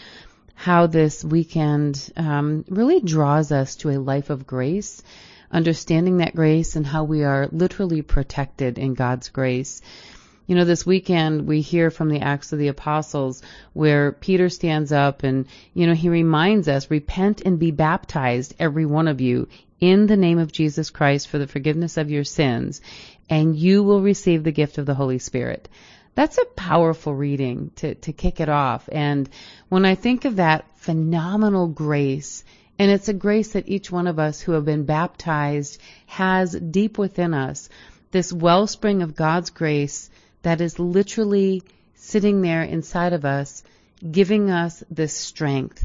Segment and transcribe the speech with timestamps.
[0.55, 5.03] how this weekend um, really draws us to a life of grace,
[5.51, 9.83] understanding that grace and how we are literally protected in God's grace.
[10.51, 13.41] You know, this weekend we hear from the Acts of the Apostles
[13.71, 18.85] where Peter stands up and, you know, he reminds us, repent and be baptized, every
[18.85, 19.47] one of you,
[19.79, 22.81] in the name of Jesus Christ for the forgiveness of your sins,
[23.29, 25.69] and you will receive the gift of the Holy Spirit.
[26.15, 28.89] That's a powerful reading to, to kick it off.
[28.91, 29.29] And
[29.69, 32.43] when I think of that phenomenal grace,
[32.77, 36.97] and it's a grace that each one of us who have been baptized has deep
[36.97, 37.69] within us,
[38.11, 40.09] this wellspring of God's grace
[40.43, 41.63] that is literally
[41.95, 43.63] sitting there inside of us,
[44.09, 45.83] giving us this strength.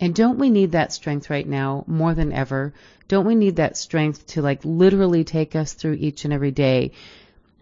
[0.00, 2.74] And don't we need that strength right now more than ever?
[3.08, 6.92] Don't we need that strength to like literally take us through each and every day?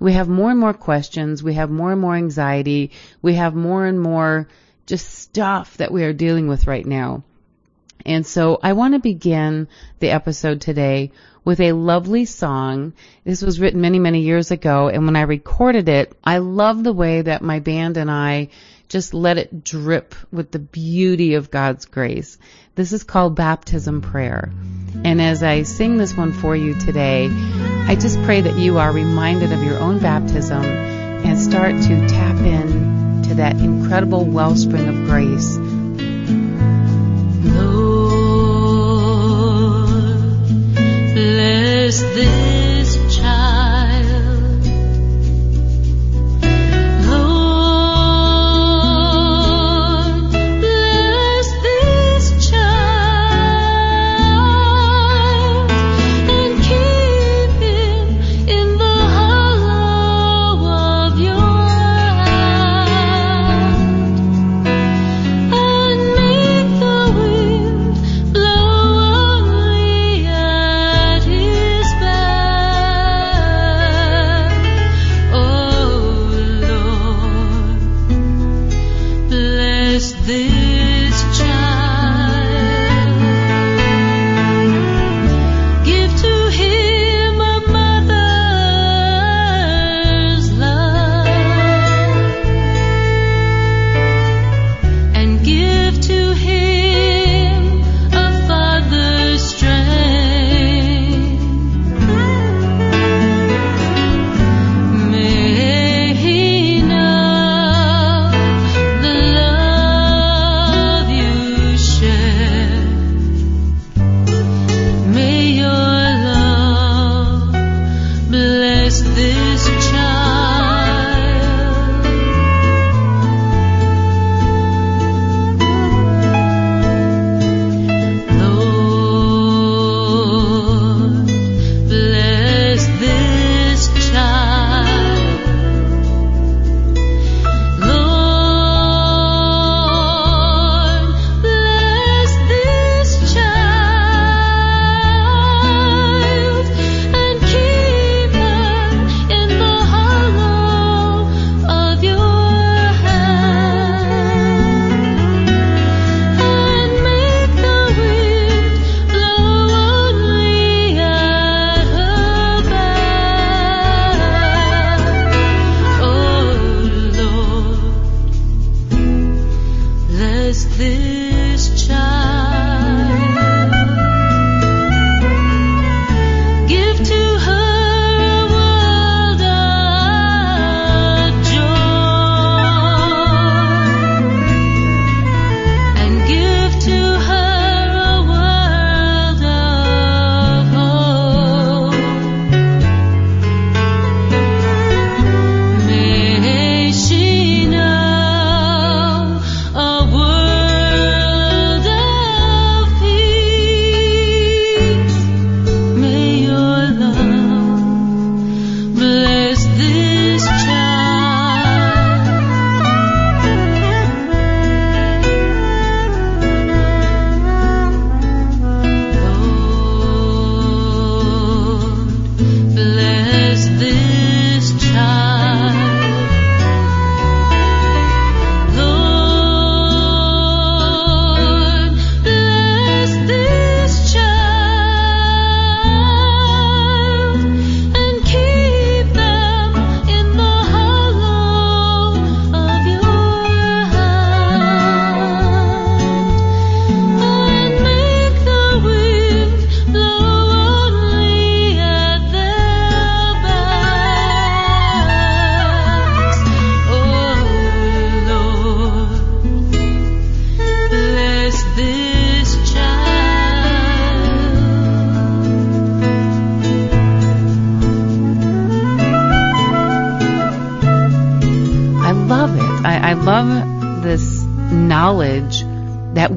[0.01, 1.43] We have more and more questions.
[1.43, 2.91] We have more and more anxiety.
[3.23, 4.49] We have more and more
[4.87, 7.23] just stuff that we are dealing with right now.
[8.05, 9.69] And so I want to begin
[10.01, 11.13] the episode today
[11.45, 12.93] with a lovely song.
[13.25, 16.93] This was written many, many years ago, and when I recorded it, I love the
[16.93, 18.49] way that my band and I
[18.89, 22.39] just let it drip with the beauty of God's grace.
[22.75, 24.53] This is called Baptism Prayer.
[25.05, 27.29] And as I sing this one for you today,
[27.87, 32.37] I just pray that you are reminded of your own baptism and start to tap
[32.37, 35.57] in to that incredible wellspring of grace.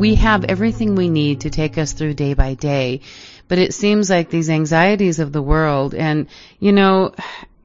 [0.07, 3.01] We have everything we need to take us through day by day.
[3.49, 6.27] But it seems like these anxieties of the world and,
[6.59, 7.13] you know,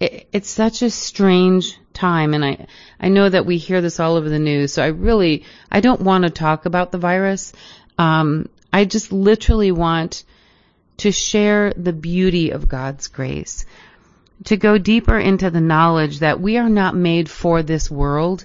[0.00, 2.66] it, it's such a strange time and I,
[2.98, 4.72] I know that we hear this all over the news.
[4.72, 7.52] So I really, I don't want to talk about the virus.
[7.96, 10.24] Um, I just literally want
[10.96, 13.66] to share the beauty of God's grace,
[14.46, 18.44] to go deeper into the knowledge that we are not made for this world.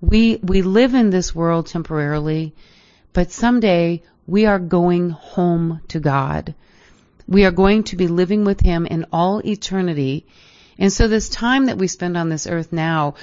[0.00, 2.54] We, we live in this world temporarily,
[3.12, 6.54] but someday we are going home to God.
[7.28, 10.26] We are going to be living with Him in all eternity.
[10.78, 13.14] And so this time that we spend on this earth now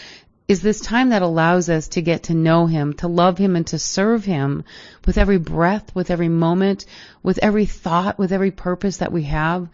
[0.48, 3.68] is this time that allows us to get to know Him, to love Him, and
[3.68, 4.64] to serve Him
[5.06, 6.86] with every breath, with every moment,
[7.22, 9.68] with every thought, with every purpose that we have.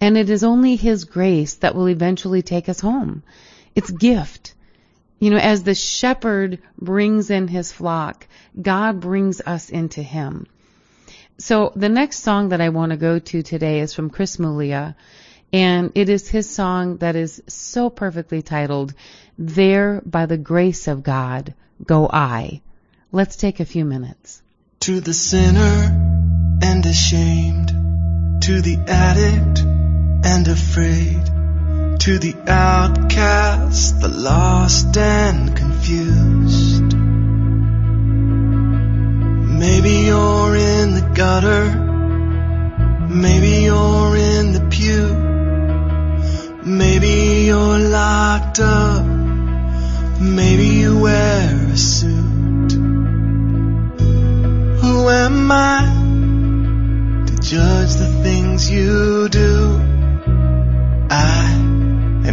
[0.00, 3.22] And it is only His grace that will eventually take us home.
[3.74, 4.54] It's gift.
[5.18, 8.26] You know, as the shepherd brings in his flock,
[8.60, 10.46] God brings us into Him.
[11.38, 14.94] So the next song that I want to go to today is from Chris Muglia,
[15.52, 18.94] and it is his song that is so perfectly titled,
[19.38, 21.54] There by the Grace of God
[21.84, 22.62] Go I.
[23.12, 24.42] Let's take a few minutes.
[24.80, 27.68] To the sinner and ashamed,
[28.42, 29.60] to the addict
[30.26, 31.35] and afraid,
[32.06, 36.96] to the outcast, the lost and confused.
[39.58, 41.64] Maybe you're in the gutter,
[43.08, 45.16] maybe you're in the pew,
[46.64, 49.04] maybe you're locked up,
[50.20, 52.72] maybe you wear a suit.
[54.80, 55.80] Who am I
[57.26, 59.80] to judge the things you do?
[61.10, 61.75] I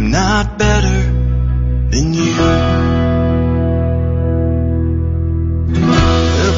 [0.04, 0.98] am not better
[1.90, 2.36] than you.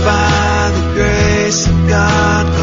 [0.05, 2.56] By the grace of God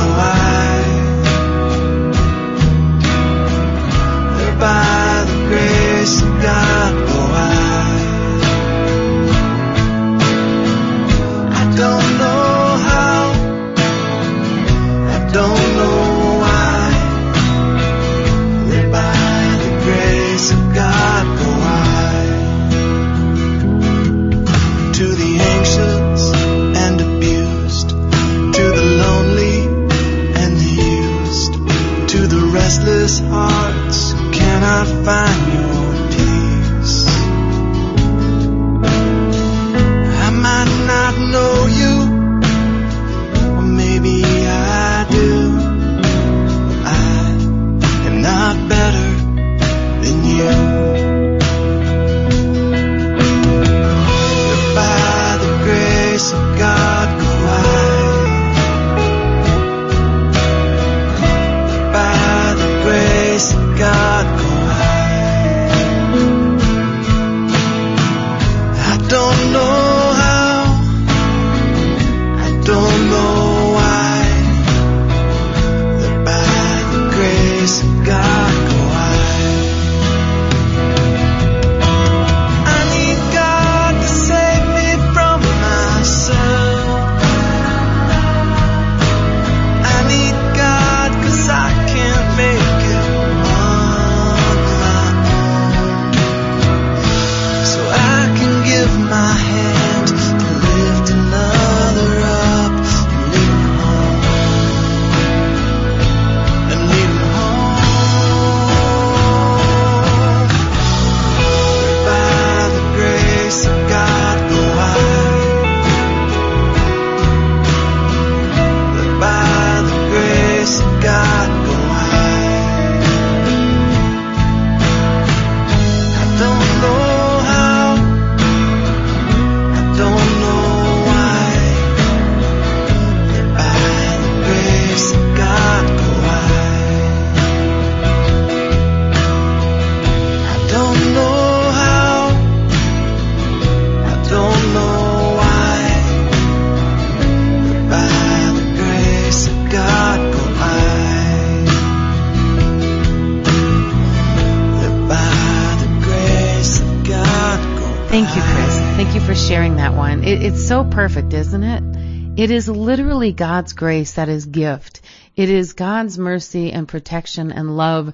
[162.43, 164.99] It is literally God's grace that is gift.
[165.33, 168.11] It is God's mercy and protection and love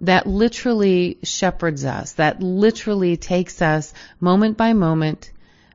[0.00, 5.30] that literally shepherds us, that literally takes us moment by moment,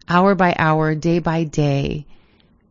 [0.08, 2.06] hour by hour, day by day,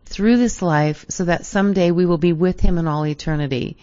[0.05, 3.77] through this life so that someday we will be with him in all eternity.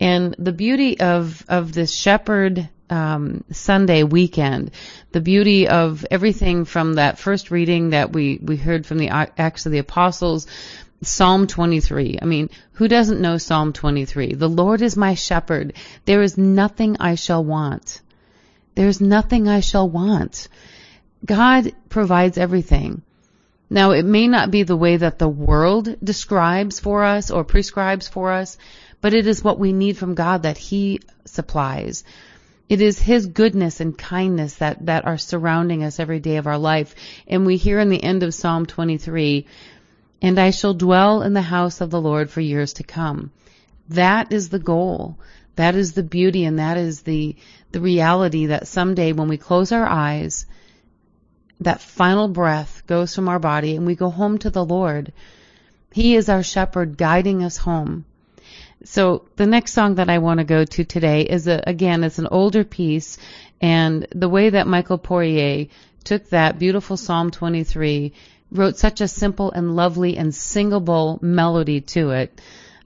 [0.00, 4.70] And the beauty of, of this shepherd um, Sunday weekend,
[5.12, 9.66] the beauty of everything from that first reading that we, we heard from the Acts
[9.66, 10.46] of the Apostles,
[11.02, 12.18] Psalm 23.
[12.20, 14.34] I mean, who doesn't know Psalm 23?
[14.34, 15.74] The Lord is my shepherd.
[16.04, 18.00] There is nothing I shall want.
[18.74, 20.48] There's nothing I shall want.
[21.24, 23.02] God provides everything.
[23.68, 28.06] Now, it may not be the way that the world describes for us or prescribes
[28.06, 28.58] for us,
[29.00, 32.04] but it is what we need from God that He supplies.
[32.68, 36.58] It is His goodness and kindness that, that are surrounding us every day of our
[36.58, 36.94] life.
[37.26, 39.46] And we hear in the end of Psalm 23,
[40.26, 43.30] and I shall dwell in the house of the Lord for years to come.
[43.90, 45.16] That is the goal.
[45.54, 47.36] That is the beauty and that is the,
[47.70, 50.44] the reality that someday when we close our eyes,
[51.60, 55.12] that final breath goes from our body and we go home to the Lord.
[55.92, 58.04] He is our shepherd guiding us home.
[58.82, 62.18] So the next song that I want to go to today is a, again, it's
[62.18, 63.16] an older piece
[63.60, 65.68] and the way that Michael Poirier
[66.02, 68.12] took that beautiful Psalm 23,
[68.50, 72.40] wrote such a simple and lovely and singable melody to it.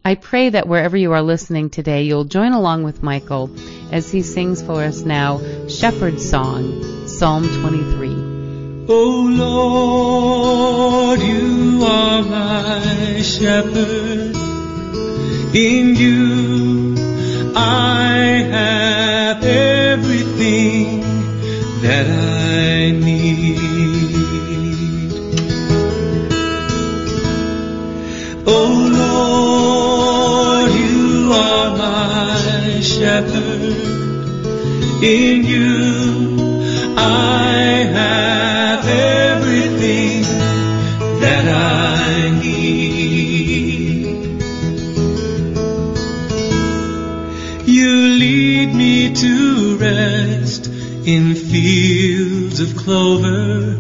[0.05, 3.50] I pray that wherever you are listening today, you'll join along with Michael
[3.93, 8.87] as he sings for us now Shepherd's Song, Psalm 23.
[8.88, 9.26] O
[11.09, 14.37] Lord, you are my shepherd.
[15.55, 16.95] In you
[17.55, 21.02] I have everything
[21.83, 23.30] that I need.
[29.40, 33.78] Lord, you are my shepherd.
[35.02, 36.62] In you
[36.97, 37.52] I
[37.99, 40.23] have everything
[41.25, 44.06] that I need.
[47.76, 47.92] You
[48.25, 49.35] lead me to
[49.78, 50.66] rest
[51.14, 53.78] in fields of clover,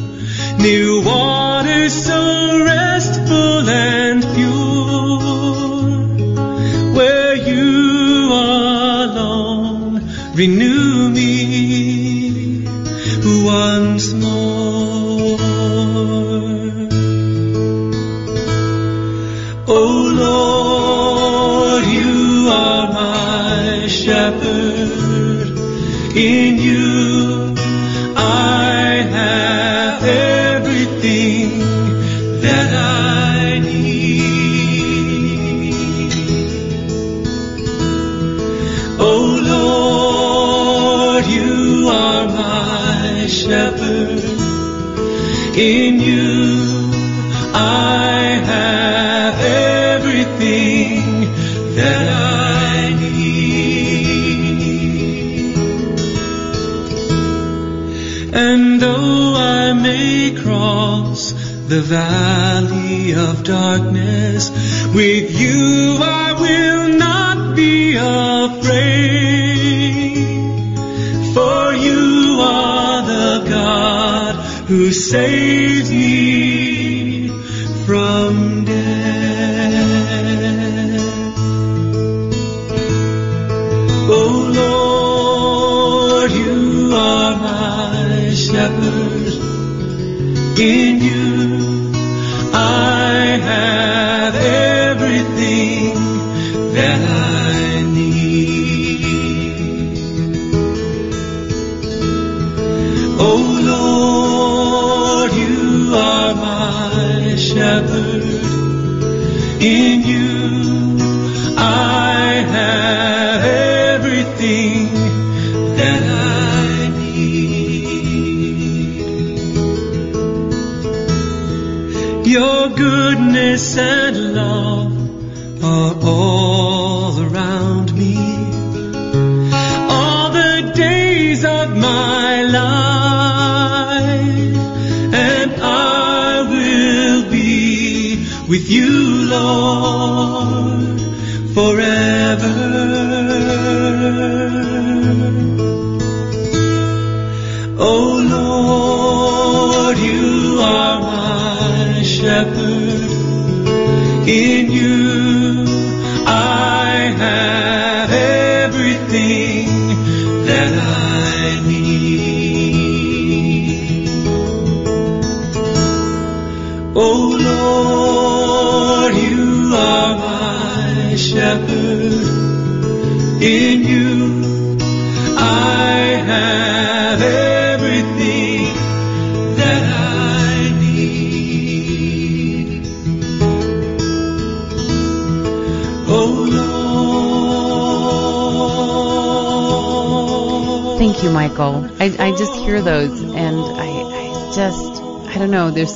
[109.60, 110.19] In you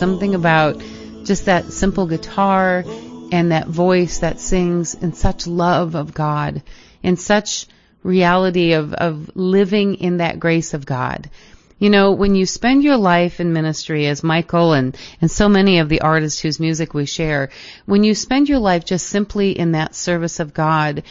[0.05, 0.39] something oh.
[0.39, 0.83] about
[1.25, 2.85] just that simple guitar
[3.33, 6.63] and that voice that sings in such love of God,
[7.03, 7.67] in such
[8.03, 11.31] reality of, of living in that grace of God.
[11.79, 15.79] You know, when you spend your life in ministry as Michael and, and so many
[15.79, 17.51] of the artists whose music we share,
[17.87, 21.03] when you spend your life just simply in that service of God,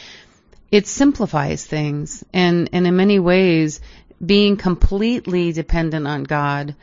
[0.70, 3.80] it simplifies things and, and in many ways
[4.24, 6.74] being completely dependent on God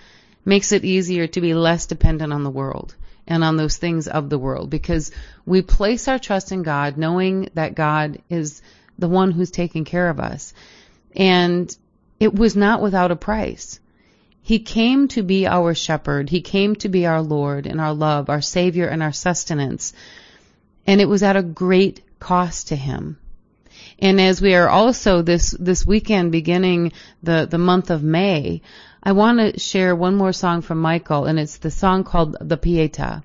[0.46, 2.96] makes it easier to be less dependent on the world
[3.28, 5.12] and on those things of the world because
[5.46, 8.62] we place our trust in God knowing that God is
[8.98, 10.54] the one who's taking care of us.
[11.16, 11.76] And
[12.20, 13.80] it was not without a price.
[14.42, 16.30] He came to be our shepherd.
[16.30, 19.94] He came to be our Lord and our love, our Savior and our sustenance.
[20.88, 23.18] And it was at a great cost to him.
[24.00, 28.62] And as we are also this, this weekend beginning the, the month of May,
[29.04, 32.58] I want to share one more song from Michael and it's the song called The
[32.58, 33.24] Pietà.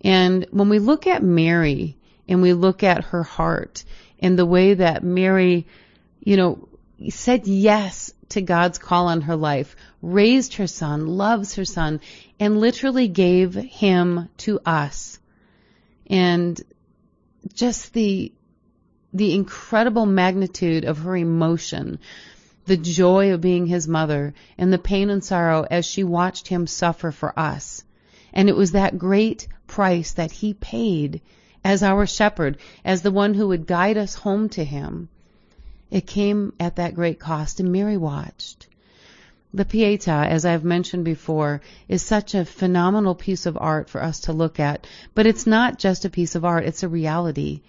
[0.00, 1.96] And when we look at Mary
[2.28, 3.84] and we look at her heart
[4.18, 5.66] and the way that Mary,
[6.20, 6.68] you know,
[7.10, 12.00] said yes to God's call on her life, raised her son, loves her son,
[12.40, 15.20] and literally gave him to us.
[16.08, 16.60] And
[17.54, 18.32] just the,
[19.12, 22.00] the incredible magnitude of her emotion,
[22.66, 26.66] the joy of being his mother, and the pain and sorrow as she watched him
[26.66, 27.84] suffer for us.
[28.32, 31.20] And it was that great price that he paid
[31.64, 35.08] as our shepherd, as the one who would guide us home to him.
[35.90, 38.66] It came at that great cost, and Mary watched.
[39.54, 44.20] The Pietà, as I've mentioned before, is such a phenomenal piece of art for us
[44.22, 47.62] to look at, but it's not just a piece of art, it's a reality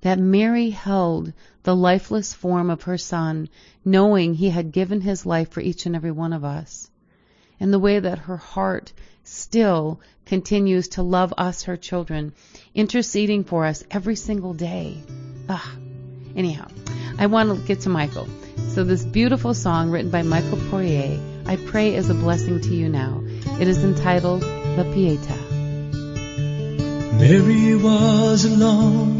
[0.00, 1.32] that Mary held
[1.62, 3.48] the lifeless form of her son,
[3.84, 6.90] knowing he had given his life for each and every one of us.
[7.60, 8.92] And the way that her heart
[9.24, 12.32] still continues to love us, her children,
[12.74, 15.02] interceding for us every single day.
[15.48, 15.74] Ah,
[16.36, 16.68] anyhow,
[17.18, 18.28] I want to get to Michael.
[18.68, 22.88] So this beautiful song written by Michael Poirier, I pray is a blessing to you
[22.88, 23.22] now.
[23.60, 25.36] It is entitled La Pietà.
[27.18, 29.17] Mary was alone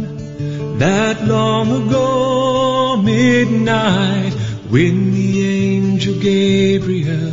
[0.78, 4.32] that long ago midnight
[4.70, 7.32] when the angel Gabriel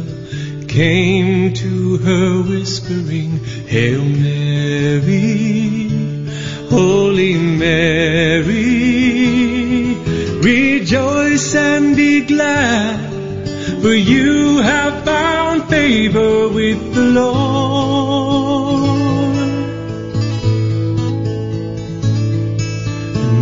[0.68, 5.06] came to her whispering, Hail Mary,
[6.70, 8.56] Holy Mary,
[10.42, 13.00] rejoice and be glad,
[13.82, 17.65] for you have found favor with the Lord.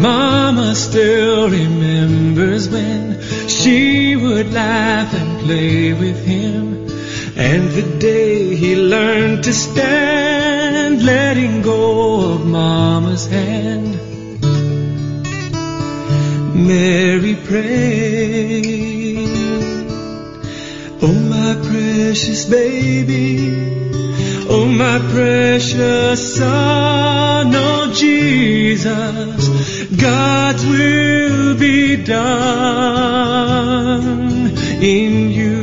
[0.04, 6.90] Mama still remembers when she would laugh and play with him.
[7.38, 13.94] And the day he learned to stand, letting go of Mama's hand.
[16.54, 18.74] Mary prayed,
[21.02, 23.64] Oh my precious baby,
[24.50, 29.43] Oh my precious son, oh Jesus,
[29.96, 33.44] God's will be done
[34.82, 35.54] in you.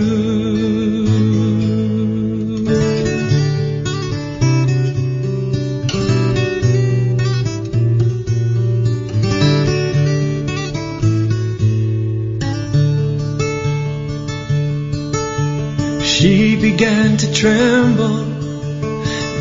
[16.02, 18.24] She began to tremble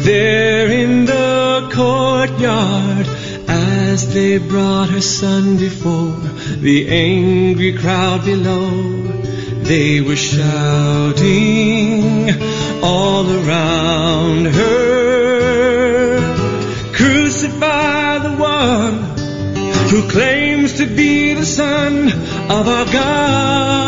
[0.04, 2.89] there in the courtyard
[4.10, 6.16] they brought her son before
[6.58, 9.04] the angry crowd below.
[9.64, 11.24] They were shouting
[12.82, 16.22] all around her.
[16.94, 19.18] Crucify the one
[19.90, 22.08] who claims to be the son
[22.50, 23.80] of our God.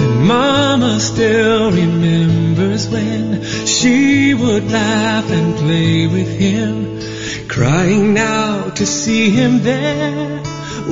[0.00, 3.27] And Mama still remembers when
[3.68, 7.00] she would laugh and play with him,
[7.48, 10.42] crying now to see him there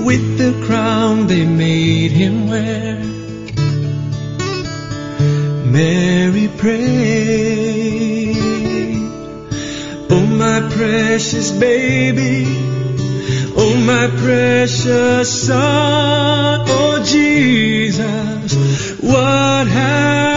[0.05, 2.97] with the crown they made him wear.
[5.73, 8.37] Mary prayed,
[10.11, 12.45] Oh my precious baby,
[13.57, 18.53] Oh my precious son, oh Jesus,
[19.01, 20.36] what have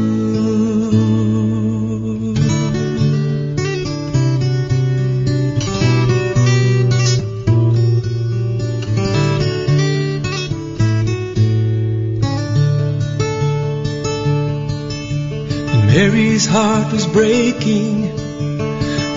[15.86, 18.10] Mary's heart was breaking,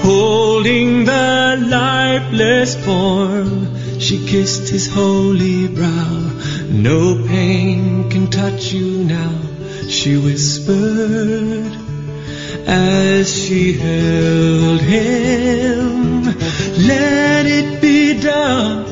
[0.03, 3.99] holding the lifeless form.
[3.99, 6.28] She kissed his holy brow.
[6.71, 9.41] No pain can touch you now,
[9.89, 11.73] she whispered
[12.67, 16.25] as she held him.
[16.87, 18.85] Let it be done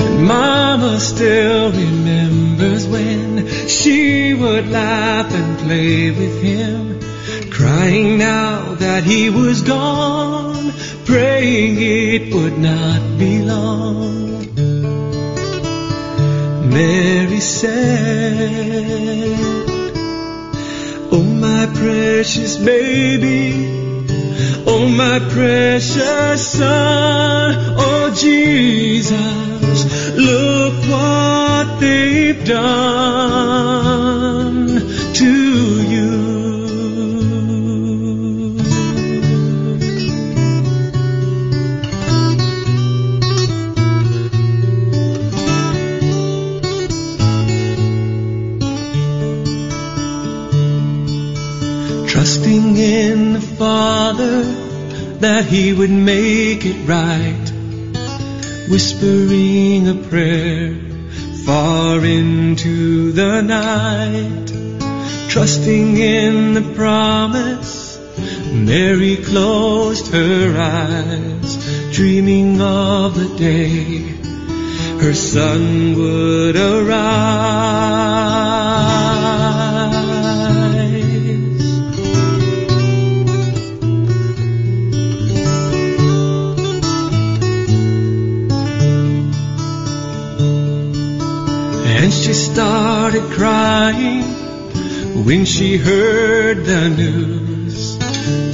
[0.00, 6.79] And Mama still remembers when she would laugh and play with him,
[7.60, 10.72] crying now that he was gone,
[11.04, 14.40] praying it would not be long.
[16.70, 17.76] Mary said,
[21.12, 24.06] Oh my precious baby,
[24.66, 29.78] oh my precious son, oh Jesus,
[30.16, 33.89] look what they've done
[55.50, 57.46] He would make it right.
[58.70, 60.78] Whispering a prayer
[61.44, 64.46] far into the night.
[65.28, 67.98] Trusting in the promise,
[68.52, 74.20] Mary closed her eyes, dreaming of the day
[75.00, 77.90] her son would arise.
[92.40, 94.24] Started crying
[95.24, 97.98] when she heard the news.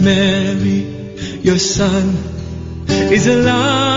[0.02, 2.08] Mary, your son
[3.12, 3.95] is alive.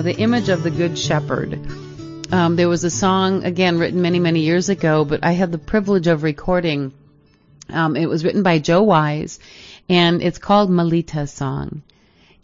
[0.00, 1.58] Know, the image of the Good Shepherd,
[2.32, 5.58] um, there was a song, again, written many, many years ago, but I had the
[5.58, 6.92] privilege of recording.
[7.68, 9.40] Um, it was written by Joe Wise,
[9.90, 11.82] and it's called Melita's Song.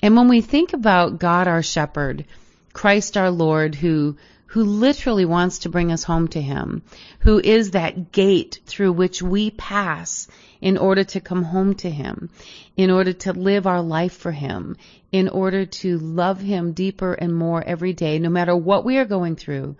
[0.02, 2.26] And when we think about God our shepherd,
[2.74, 4.16] Christ our Lord, who
[4.48, 6.82] who literally wants to bring us home to him,
[7.20, 10.28] who is that gate through which we pass
[10.60, 12.30] in order to come home to him,
[12.76, 14.76] in order to live our life for him,
[15.12, 19.04] in order to love him deeper and more every day, no matter what we are
[19.04, 19.76] going through,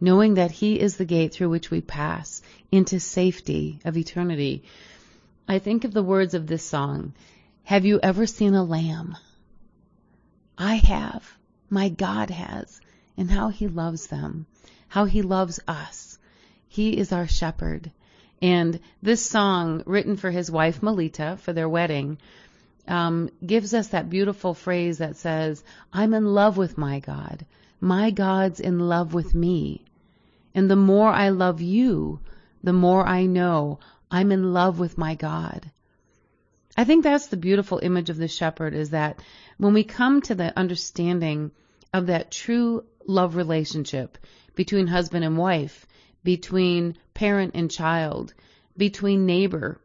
[0.00, 4.62] knowing that he is the gate through which we pass into safety of eternity.
[5.48, 7.14] I think of the words of this song.
[7.64, 9.16] Have you ever seen a lamb?
[10.58, 11.36] I have.
[11.70, 12.80] My God has.
[13.16, 14.46] And how he loves them.
[14.88, 16.18] How he loves us.
[16.68, 17.90] He is our shepherd.
[18.42, 22.18] And this song, written for his wife Melita for their wedding,
[22.86, 27.46] um, gives us that beautiful phrase that says, I'm in love with my God.
[27.80, 29.84] My God's in love with me.
[30.54, 32.20] And the more I love you,
[32.62, 33.78] the more I know
[34.10, 35.70] I'm in love with my God.
[36.76, 39.20] I think that's the beautiful image of the shepherd is that
[39.56, 41.50] when we come to the understanding
[41.92, 44.18] of that true love relationship
[44.54, 45.86] between husband and wife,
[46.26, 48.34] between parent and child,
[48.76, 49.80] between neighbor,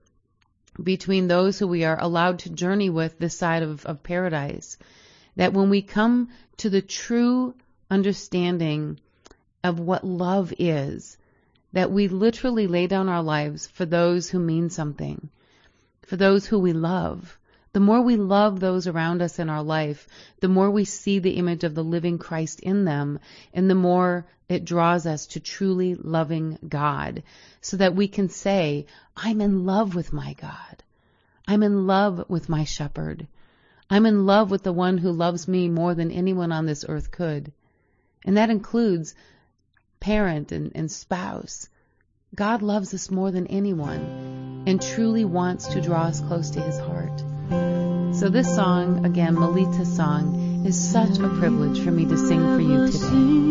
[0.82, 4.80] between those who we are allowed to journey with this side of, of paradise,
[5.36, 7.54] that when we come to the true
[7.92, 9.00] understanding
[9.64, 11.16] of what love is,
[11.74, 15.30] that we literally lay down our lives for those who mean something,
[16.02, 17.38] for those who we love,
[17.74, 20.08] The more we love those around us in our life,
[20.42, 23.20] the more we see the image of the living Christ in them,
[23.54, 27.24] and the more it draws us to truly loving God,
[27.62, 30.84] so that we can say, I'm in love with my God.
[31.48, 33.28] I'm in love with my shepherd.
[33.90, 37.12] I'm in love with the one who loves me more than anyone on this earth
[37.12, 37.54] could.
[38.26, 39.16] And that includes
[40.02, 41.70] parent and, and spouse.
[42.36, 46.78] God loves us more than anyone and truly wants to draw us close to his
[46.78, 47.31] heart.
[47.52, 52.62] So this song, again, Melita's song, is such a privilege for me to sing for
[52.62, 53.42] you today.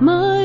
[0.00, 0.37] My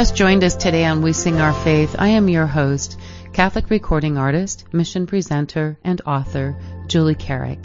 [0.00, 2.98] just joined us today on We Sing Our Faith, I am your host,
[3.34, 7.58] Catholic recording artist, mission presenter, and author, Julie Carrick.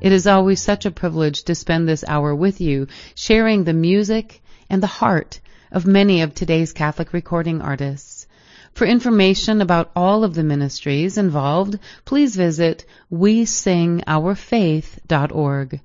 [0.00, 4.42] It is always such a privilege to spend this hour with you, sharing the music
[4.68, 5.38] and the heart
[5.70, 8.26] of many of today's Catholic recording artists.
[8.72, 15.80] For information about all of the ministries involved, please visit wesingourfaith.org.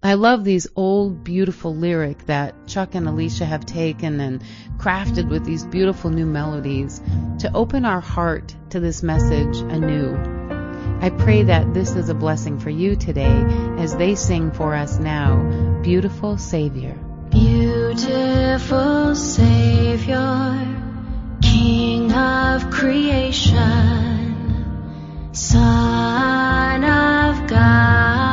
[0.00, 4.40] I love these old, beautiful lyric that Chuck and Alicia have taken and
[4.78, 7.00] crafted with these beautiful new melodies
[7.40, 10.35] to open our heart to this message anew.
[11.00, 13.44] I pray that this is a blessing for you today
[13.78, 16.98] as they sing for us now, Beautiful Savior.
[17.30, 20.76] Beautiful Savior,
[21.42, 23.64] King of creation,
[25.32, 28.25] Son of God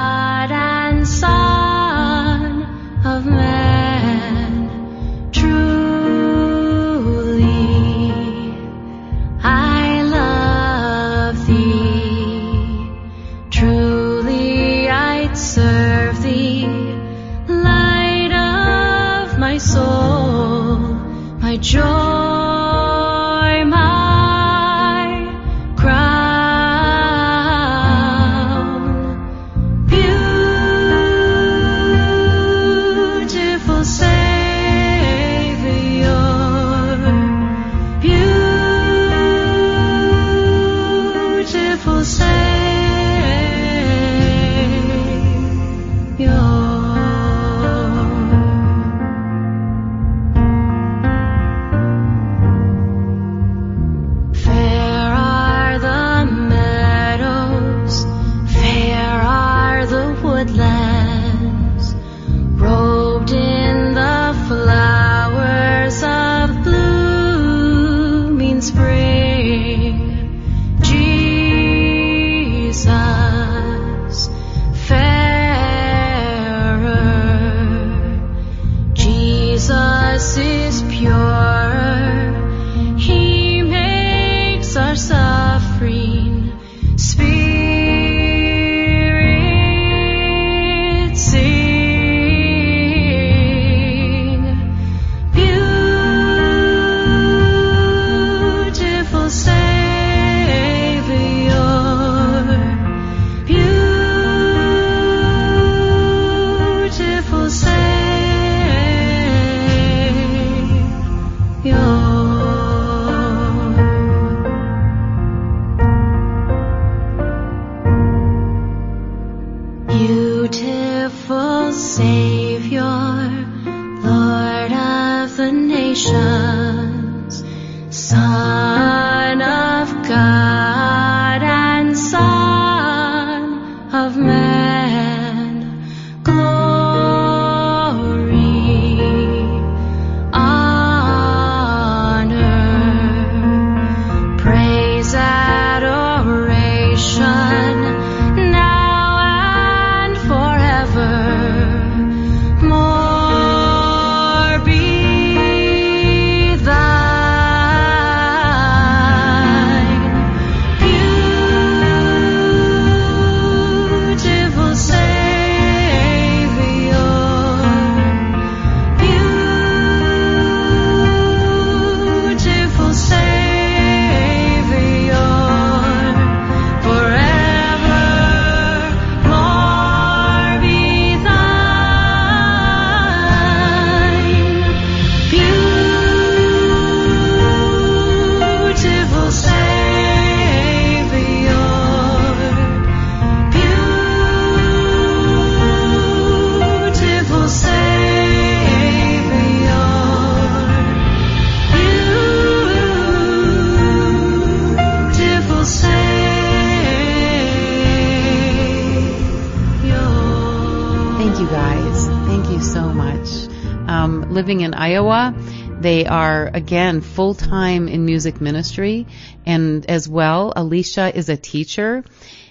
[214.43, 215.33] living in Iowa.
[215.79, 219.07] They are again full time in music ministry,
[219.45, 222.03] and as well, Alicia is a teacher.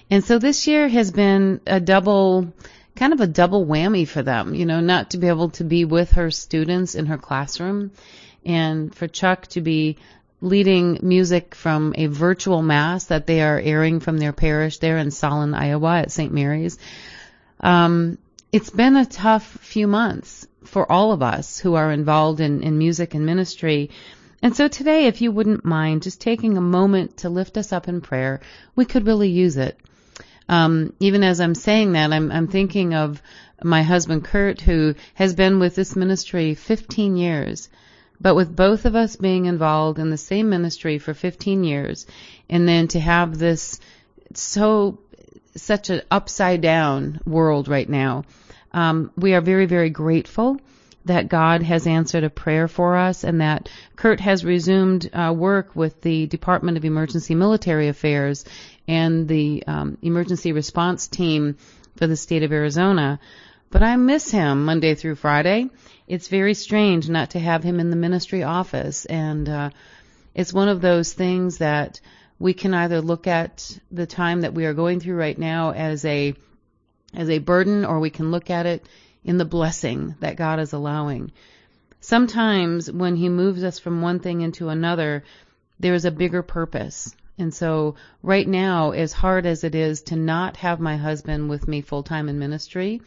[0.09, 2.51] And so this year has been a double,
[2.97, 5.85] kind of a double whammy for them, you know, not to be able to be
[5.85, 7.91] with her students in her classroom
[8.43, 9.99] and for Chuck to be
[10.41, 15.11] leading music from a virtual mass that they are airing from their parish there in
[15.11, 16.33] Solon, Iowa at St.
[16.33, 16.79] Mary's.
[17.61, 18.17] Um,
[18.51, 22.79] it's been a tough few months for all of us who are involved in, in
[22.79, 23.91] music and ministry.
[24.41, 27.89] And so today, if you wouldn't mind just taking a moment to lift us up
[27.89, 28.41] in prayer,
[28.75, 29.79] we could really use it.
[30.49, 33.21] Um, even as I'm saying that, I'm, I'm thinking of
[33.63, 37.69] my husband Kurt, who has been with this ministry 15 years.
[38.19, 42.07] But with both of us being involved in the same ministry for 15 years,
[42.49, 43.79] and then to have this
[44.33, 45.01] so
[45.55, 48.25] such an upside down world right now,
[48.73, 50.59] um, we are very very grateful
[51.05, 55.75] that God has answered a prayer for us and that Kurt has resumed uh, work
[55.75, 58.45] with the Department of Emergency Military Affairs
[58.87, 61.57] and the um, emergency response team
[61.97, 63.19] for the state of Arizona.
[63.71, 65.71] But I miss him Monday through Friday.
[66.07, 69.71] It's very strange not to have him in the ministry office, and uh,
[70.35, 72.01] it's one of those things that
[72.39, 76.05] we can either look at the time that we are going through right now as
[76.05, 76.35] a
[77.15, 78.87] as a burden, or we can look at it
[79.25, 81.33] in the blessing that God is allowing.
[82.01, 85.25] Sometimes when He moves us from one thing into another,
[85.79, 87.15] there is a bigger purpose.
[87.39, 91.67] And so right now, as hard as it is to not have my husband with
[91.67, 93.03] me full time in ministry,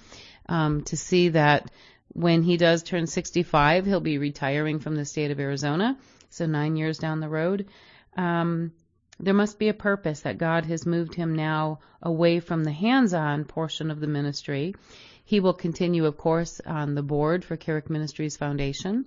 [0.47, 1.71] um, to see that
[2.13, 5.97] when he does turn 65, he'll be retiring from the state of Arizona,
[6.29, 7.67] so nine years down the road.
[8.15, 8.71] Um,
[9.19, 13.45] there must be a purpose that God has moved him now away from the hands-on
[13.45, 14.75] portion of the ministry.
[15.23, 19.05] He will continue, of course, on the board for Carrick Ministries Foundation.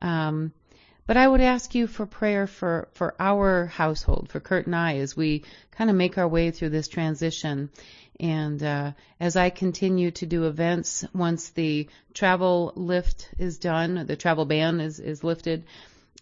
[0.00, 0.52] Um,
[1.06, 4.98] but I would ask you for prayer for, for our household, for Kurt and I,
[4.98, 7.70] as we kind of make our way through this transition.
[8.20, 14.16] And uh, as I continue to do events, once the travel lift is done, the
[14.16, 15.64] travel ban is, is lifted,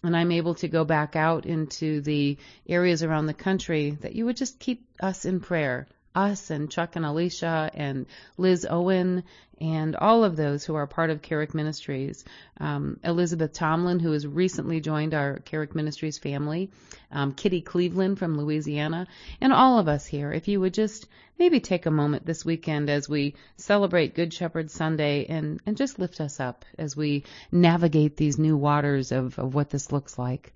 [0.03, 2.37] and I'm able to go back out into the
[2.67, 5.87] areas around the country, that you would just keep us in prayer
[6.17, 8.07] us and Chuck and Alicia and
[8.37, 9.23] Liz Owen
[9.59, 12.23] and all of those who are part of Carrick Ministries.
[12.59, 16.69] Um, Elizabeth Tomlin, who has recently joined our Carrick Ministries family,
[17.11, 19.07] um, Kitty Cleveland from Louisiana,
[19.41, 20.31] and all of us here.
[20.31, 21.07] If you would just
[21.39, 25.99] maybe take a moment this weekend as we celebrate Good Shepherd Sunday and, and just
[25.99, 30.53] lift us up as we navigate these new waters of, of what this looks like.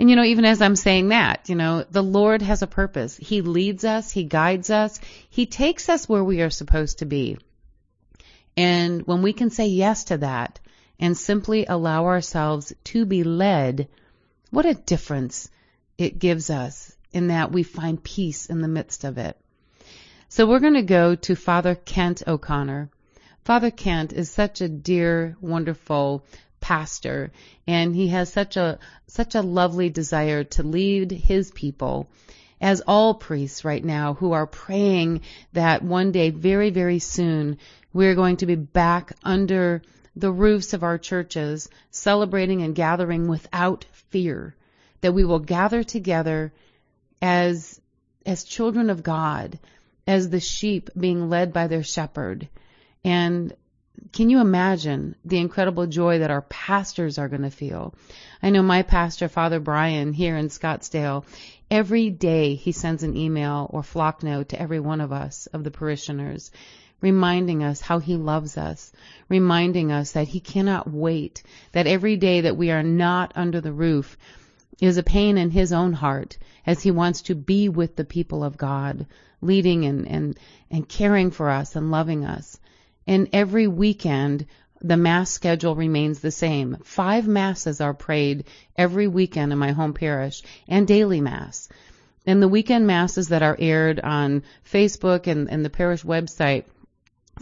[0.00, 3.18] And you know, even as I'm saying that, you know, the Lord has a purpose.
[3.18, 4.98] He leads us, He guides us,
[5.28, 7.36] He takes us where we are supposed to be.
[8.56, 10.58] And when we can say yes to that
[10.98, 13.88] and simply allow ourselves to be led,
[14.48, 15.50] what a difference
[15.98, 19.36] it gives us in that we find peace in the midst of it.
[20.30, 22.88] So we're going to go to Father Kent O'Connor.
[23.44, 26.24] Father Kent is such a dear, wonderful
[26.70, 27.32] pastor
[27.66, 32.08] and he has such a such a lovely desire to lead his people
[32.60, 35.20] as all priests right now who are praying
[35.52, 37.58] that one day very very soon
[37.92, 39.82] we're going to be back under
[40.14, 44.54] the roofs of our churches celebrating and gathering without fear
[45.00, 46.52] that we will gather together
[47.20, 47.80] as
[48.24, 49.58] as children of God
[50.06, 52.48] as the sheep being led by their shepherd
[53.02, 53.56] and
[54.12, 57.94] can you imagine the incredible joy that our pastors are going to feel?
[58.42, 61.24] I know my pastor, Father Brian, here in Scottsdale,
[61.70, 65.70] every day he sends an email or Flocknote to every one of us, of the
[65.70, 66.50] parishioners,
[67.00, 68.92] reminding us how he loves us,
[69.28, 71.42] reminding us that he cannot wait,
[71.72, 74.16] that every day that we are not under the roof
[74.80, 78.44] is a pain in his own heart as he wants to be with the people
[78.44, 79.06] of God,
[79.40, 80.38] leading and, and,
[80.70, 82.59] and caring for us and loving us.
[83.06, 84.46] And every weekend,
[84.80, 86.78] the mass schedule remains the same.
[86.84, 88.44] Five masses are prayed
[88.76, 91.68] every weekend in my home parish and daily mass.
[92.26, 96.64] And the weekend masses that are aired on Facebook and, and the parish website,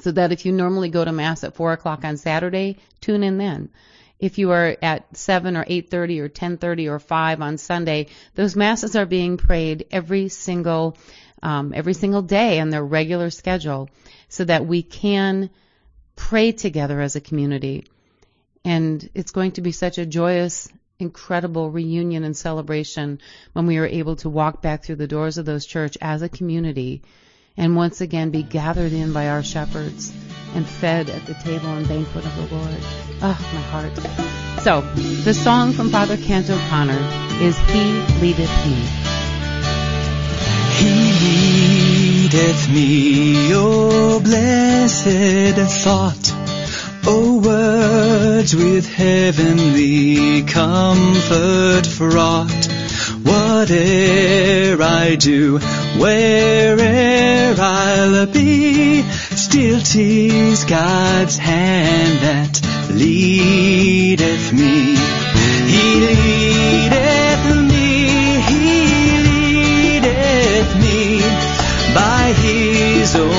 [0.01, 3.39] so that if you normally go to mass at four o'clock on Saturday, tune in
[3.39, 3.71] then.
[4.21, 8.07] If you are at seven or eight thirty or ten thirty or five on Sunday,
[8.35, 10.97] those masses are being prayed every single
[11.43, 13.89] um, every single day on their regular schedule
[14.29, 15.51] so that we can
[16.17, 17.87] pray together as a community.
[18.65, 20.69] And it's going to be such a joyous,
[20.99, 23.21] incredible reunion and celebration
[23.53, 26.29] when we are able to walk back through the doors of those church as a
[26.29, 27.03] community
[27.57, 30.13] and once again be gathered in by our shepherds
[30.55, 32.77] and fed at the table and banquet of the Lord.
[33.21, 33.97] Oh, my heart.
[34.63, 34.81] So,
[35.25, 36.99] the song from Father Kent O'Connor
[37.43, 39.08] is He Leadeth Me.
[40.79, 46.33] He leadeth me, O blessed thought,
[47.05, 52.69] O words with heavenly comfort fraught.
[53.25, 55.59] Whate'er I do,
[55.99, 62.61] where'er I'll be, still 'tis God's hand that
[62.95, 64.95] leadeth me.
[65.73, 67.28] He leadeth
[73.17, 73.38] Own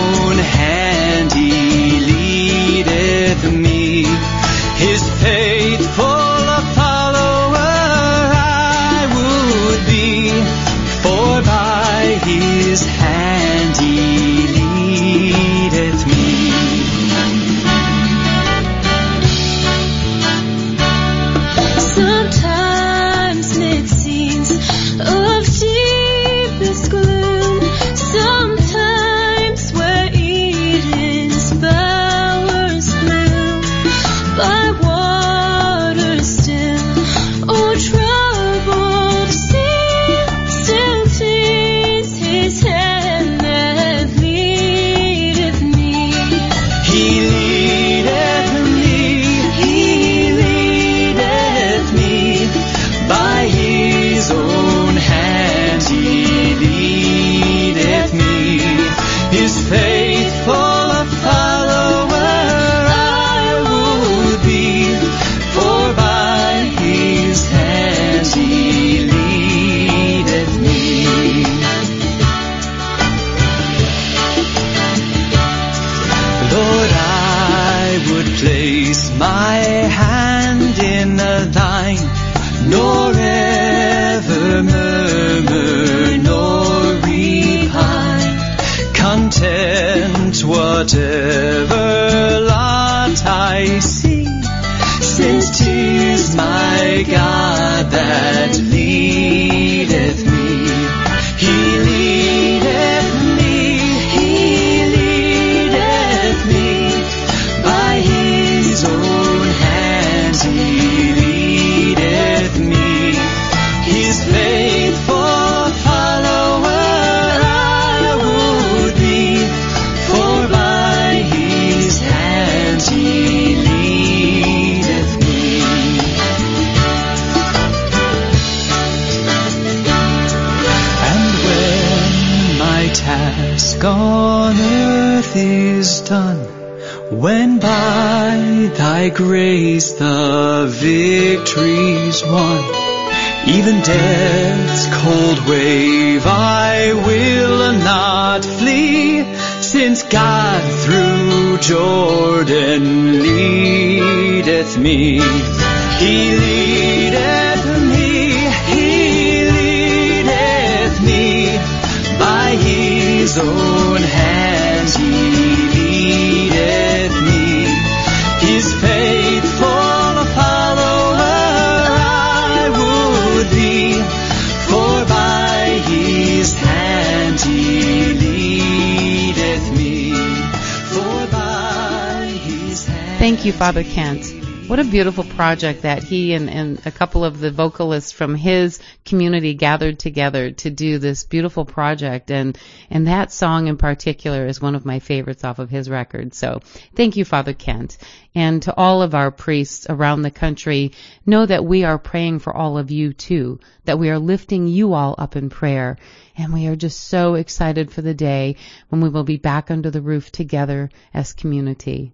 [183.60, 184.26] Father Kent.
[184.70, 188.80] What a beautiful project that he and, and a couple of the vocalists from his
[189.04, 192.32] community gathered together to do this beautiful project.
[192.32, 192.58] And,
[192.90, 196.34] and that song in particular is one of my favorites off of his record.
[196.34, 196.62] So
[196.96, 197.98] thank you, Father Kent.
[198.34, 200.94] And to all of our priests around the country,
[201.26, 204.94] know that we are praying for all of you too, that we are lifting you
[204.94, 205.98] all up in prayer.
[206.38, 208.56] And we are just so excited for the day
[208.88, 212.14] when we will be back under the roof together as community.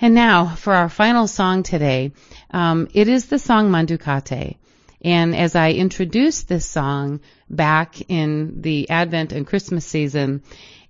[0.00, 2.12] And now for our final song today,
[2.50, 4.56] um, it is the song Manducate.
[5.02, 7.20] And as I introduced this song
[7.50, 10.42] back in the Advent and Christmas season,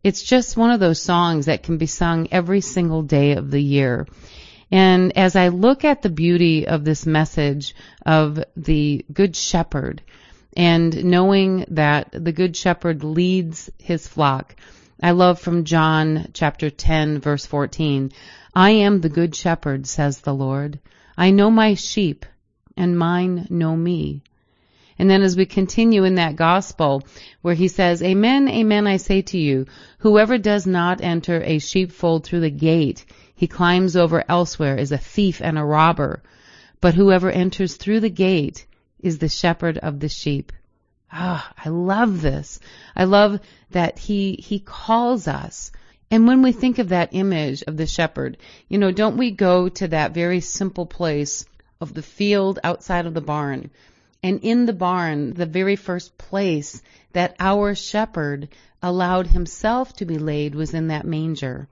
[0.05, 3.63] it's just one of those songs that can be sung every single day of the
[3.63, 4.07] year.
[4.71, 10.03] And as I look at the beauty of this message of the Good Shepherd
[10.55, 14.55] and knowing that the Good Shepherd leads his flock,
[15.03, 18.13] I love from John chapter 10 verse 14,
[18.61, 20.81] I am the good shepherd, says the Lord.
[21.17, 22.27] I know my sheep,
[22.77, 24.25] and mine know me.
[24.99, 27.07] And then as we continue in that gospel
[27.41, 29.67] where he says, Amen, amen, I say to you,
[29.99, 34.99] whoever does not enter a sheepfold through the gate, he climbs over elsewhere is a
[34.99, 36.25] thief and a robber.
[36.81, 38.67] But whoever enters through the gate
[38.99, 40.51] is the shepherd of the sheep.
[41.13, 42.59] Ah, I love this.
[42.97, 43.39] I love
[43.71, 45.71] that he, he calls us.
[46.11, 48.39] And when we think of that image of the shepherd,
[48.69, 51.45] you know, don't we go to that very simple place
[51.81, 53.71] of the field outside of the barn?
[54.23, 56.83] And in the barn, the very first place
[57.13, 58.49] that our shepherd
[58.83, 61.69] allowed himself to be laid was in that manger.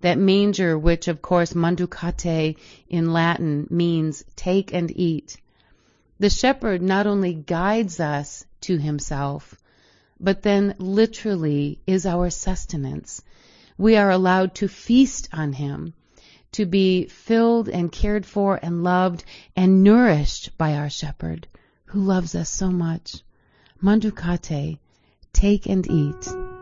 [0.00, 2.58] That manger, which of course manducate
[2.88, 5.36] in Latin means take and eat.
[6.18, 9.54] The shepherd not only guides us to himself,
[10.18, 13.22] but then literally is our sustenance.
[13.78, 15.94] We are allowed to feast on him,
[16.52, 19.24] to be filled and cared for and loved
[19.54, 21.46] and nourished by our shepherd
[21.86, 23.22] who loves us so much.
[23.82, 24.78] Manducate,
[25.32, 26.55] take and eat.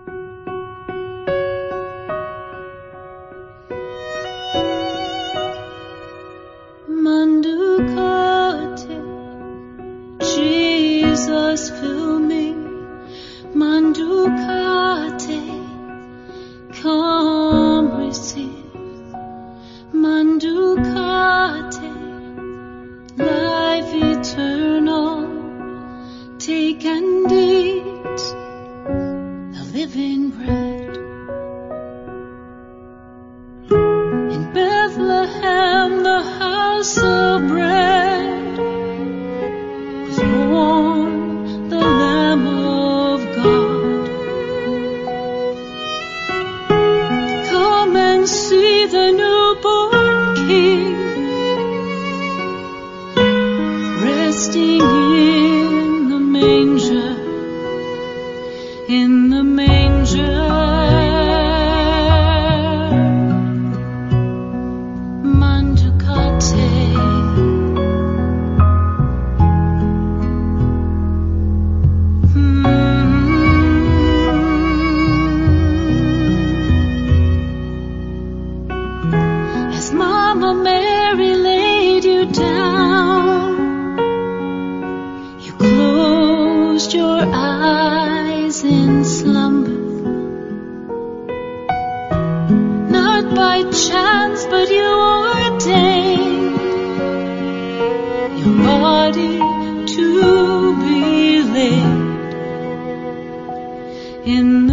[104.27, 104.64] In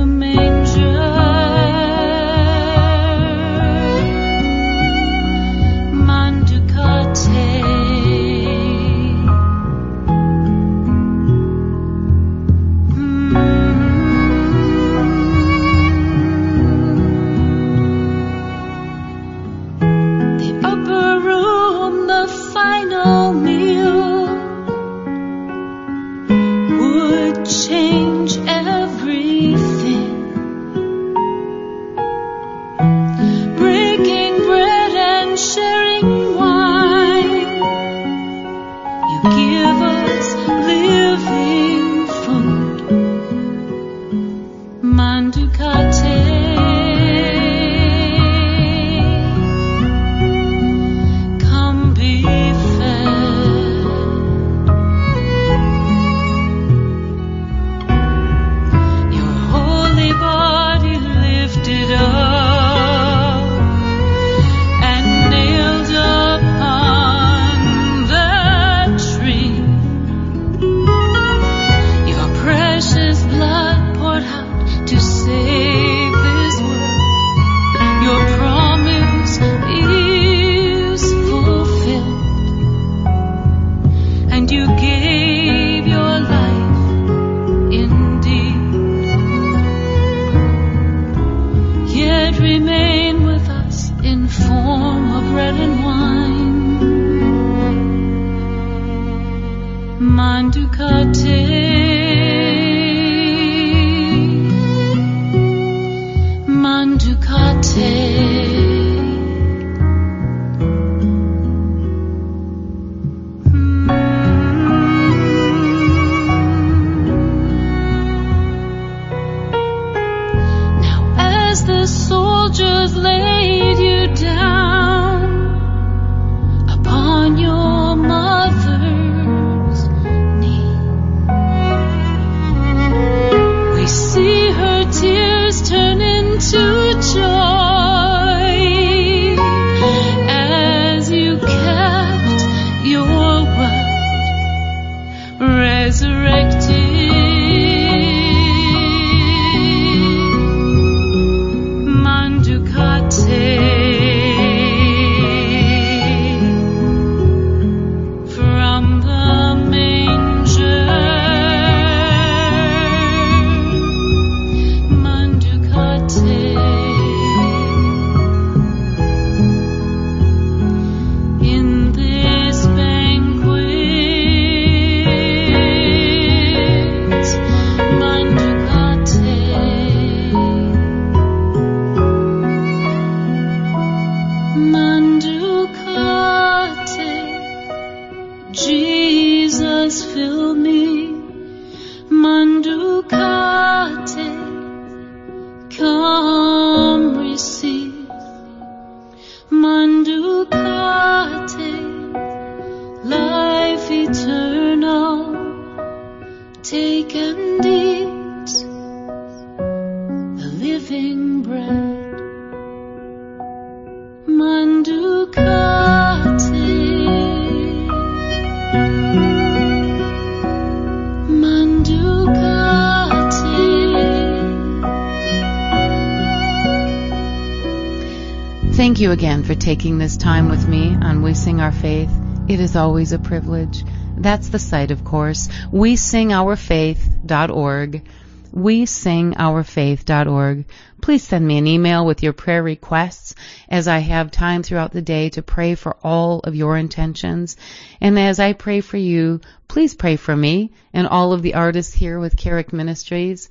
[229.02, 232.12] you again for taking this time with me on We Sing Our Faith.
[232.48, 233.84] It is always a privilege.
[234.16, 235.50] That's the site, of course.
[235.72, 238.08] We sing our faith.org.
[238.52, 240.66] We sing our faith.org.
[241.02, 243.34] Please send me an email with your prayer requests
[243.68, 247.58] as I have time throughout the day to pray for all of your intentions.
[248.00, 251.96] And as I pray for you, please pray for me and all of the artists
[251.96, 253.50] here with Carrick Ministries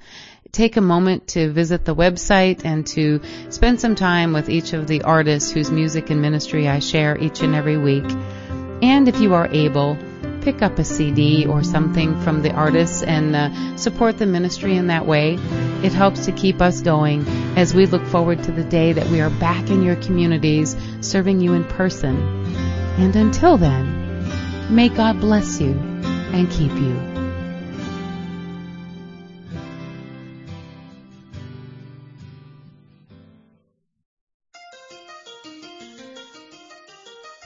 [0.52, 3.20] take a moment to visit the website and to
[3.50, 7.40] spend some time with each of the artists whose music and ministry I share each
[7.40, 8.10] and every week.
[8.82, 9.96] And if you are able,
[10.40, 14.88] pick up a CD or something from the artists and uh, support the ministry in
[14.88, 15.34] that way.
[15.82, 17.26] It helps to keep us going
[17.56, 21.40] as we look forward to the day that we are back in your communities serving
[21.40, 22.16] you in person.
[22.98, 27.09] And until then, may God bless you and keep you.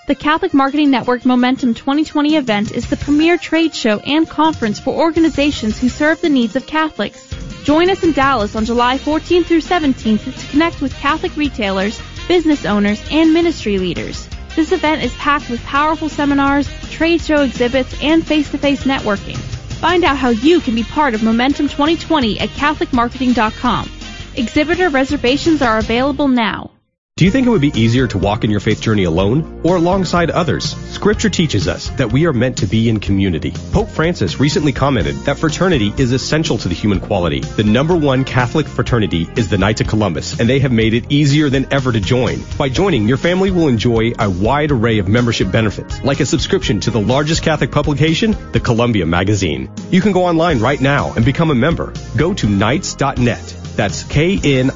[0.06, 4.92] The Catholic Marketing Network Momentum 2020 event is the premier trade show and conference for
[4.92, 7.26] organizations who serve the needs of Catholics.
[7.64, 11.98] Join us in Dallas on July 14th through 17th to connect with Catholic retailers,
[12.28, 14.28] business owners, and ministry leaders.
[14.54, 19.38] This event is packed with powerful seminars, trade show exhibits, and face-to-face networking.
[19.38, 23.90] Find out how you can be part of Momentum 2020 at CatholicMarketing.com.
[24.36, 26.72] Exhibitor reservations are available now.
[27.16, 29.76] Do you think it would be easier to walk in your faith journey alone or
[29.76, 30.74] alongside others?
[30.92, 33.52] Scripture teaches us that we are meant to be in community.
[33.70, 37.38] Pope Francis recently commented that fraternity is essential to the human quality.
[37.38, 41.12] The number one Catholic fraternity is the Knights of Columbus, and they have made it
[41.12, 42.40] easier than ever to join.
[42.58, 46.80] By joining, your family will enjoy a wide array of membership benefits, like a subscription
[46.80, 49.70] to the largest Catholic publication, the Columbia Magazine.
[49.92, 51.94] You can go online right now and become a member.
[52.16, 53.63] Go to knights.net.
[53.76, 54.70] That's K-N-I-G-H-T-S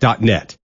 [0.00, 0.56] dot net.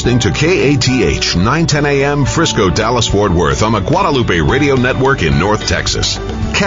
[0.00, 5.38] Listening to KATH 910 AM Frisco, Dallas, Fort Worth on the Guadalupe Radio Network in
[5.38, 6.18] North Texas.